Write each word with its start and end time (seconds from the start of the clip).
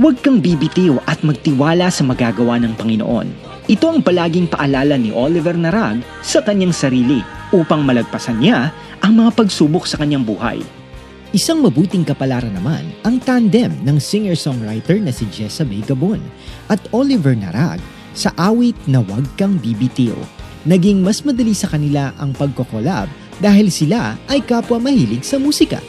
Huwag 0.00 0.24
kang 0.24 0.40
bibitiw 0.40 0.96
at 1.04 1.20
magtiwala 1.20 1.92
sa 1.92 2.00
magagawa 2.08 2.56
ng 2.56 2.72
Panginoon. 2.72 3.28
Ito 3.68 3.84
ang 3.84 4.00
palaging 4.00 4.48
paalala 4.48 4.96
ni 4.96 5.12
Oliver 5.12 5.52
Narag 5.52 6.00
sa 6.24 6.40
kanyang 6.40 6.72
sarili 6.72 7.20
upang 7.52 7.84
malagpasan 7.84 8.40
niya 8.40 8.72
ang 9.04 9.20
mga 9.20 9.36
pagsubok 9.36 9.84
sa 9.84 10.00
kanyang 10.00 10.24
buhay. 10.24 10.64
Isang 11.36 11.60
mabuting 11.60 12.08
kapalaran 12.08 12.56
naman 12.56 12.88
ang 13.04 13.20
tandem 13.20 13.76
ng 13.84 14.00
singer-songwriter 14.00 15.04
na 15.04 15.12
si 15.12 15.28
Jessa 15.28 15.68
May 15.68 15.84
Gabon 15.84 16.24
at 16.72 16.80
Oliver 16.96 17.36
Narag 17.36 17.84
sa 18.16 18.32
awit 18.40 18.80
na 18.88 19.04
Huwag 19.04 19.28
Kang 19.36 19.60
Bibitiw. 19.60 20.16
Naging 20.64 21.04
mas 21.04 21.20
madali 21.28 21.52
sa 21.52 21.68
kanila 21.68 22.16
ang 22.16 22.32
pagkokolab 22.32 23.36
dahil 23.36 23.68
sila 23.68 24.16
ay 24.32 24.40
kapwa 24.48 24.80
mahilig 24.80 25.28
sa 25.28 25.36
musika. 25.36 25.84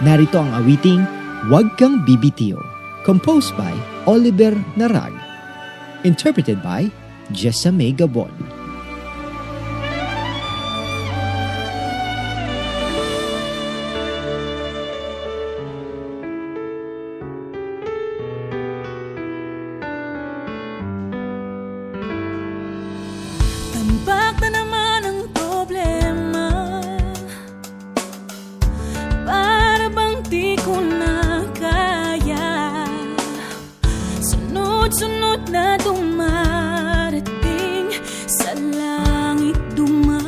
Narito 0.00 0.40
ang 0.40 0.56
awiting 0.56 1.25
Huwag 1.44 1.76
Kang 1.76 2.00
Bibitiw, 2.08 2.56
composed 3.04 3.52
by 3.60 3.70
Oliver 4.08 4.56
Narag, 4.80 5.12
interpreted 6.02 6.64
by 6.64 6.88
Jessa 7.28 7.68
May 7.68 7.92
Gabon. 7.92 8.55
sunod 34.96 35.52
na 35.52 35.76
dumarating 35.84 37.92
sa 38.24 38.56
langit 38.56 39.60
dumaraing. 39.76 40.24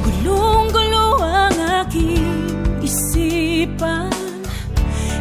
Gulong-gulo 0.00 1.20
ang 1.20 1.84
aking 1.84 2.40
isipan. 2.80 4.08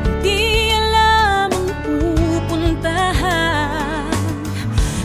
Hindi 0.08 0.72
alam 0.72 1.52
ang 1.52 1.68
pupuntahan. 1.84 4.08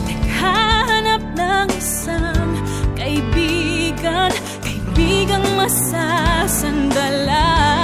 Naghahanap 0.07 1.23
ng 1.35 1.67
isang 1.75 2.55
kaibigan. 2.95 4.31
Kaibigang 4.63 5.43
masasandalan. 5.59 7.78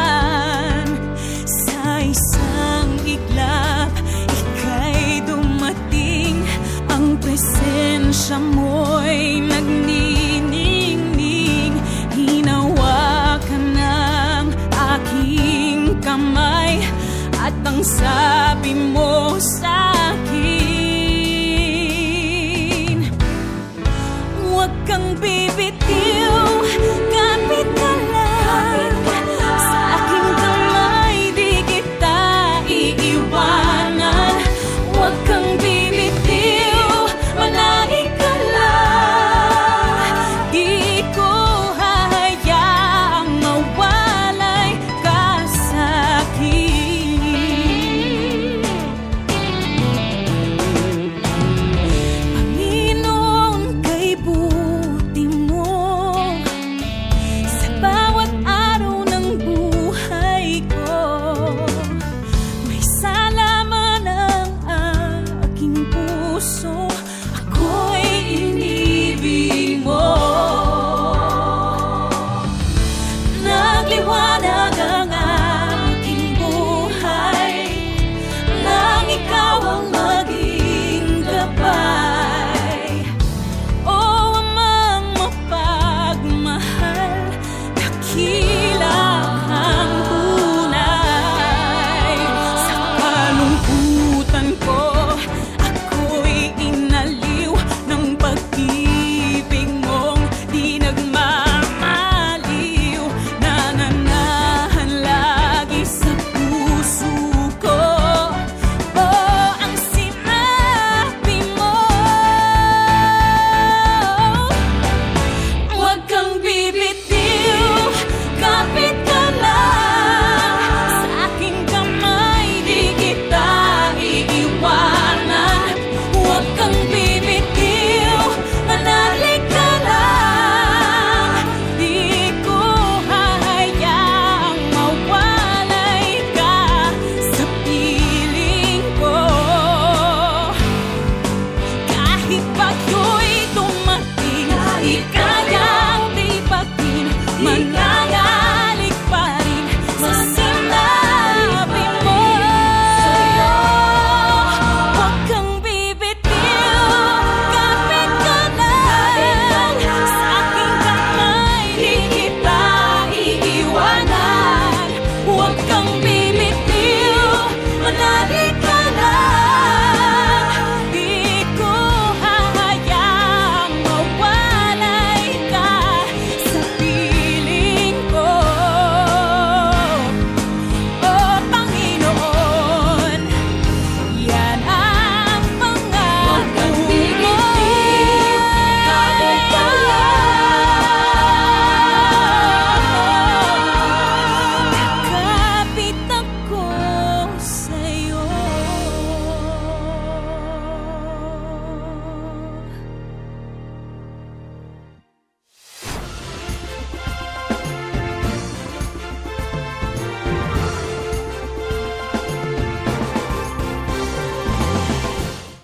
sabi 17.85 18.73
mo? 18.73 19.14
only 73.95 74.07
one. 74.07 74.24